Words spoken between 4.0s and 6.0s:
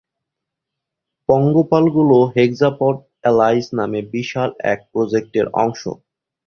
বিশাল এক প্রোজেক্টের অংশ।